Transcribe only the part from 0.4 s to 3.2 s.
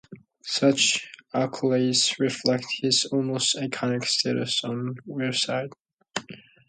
Such accolades reflect his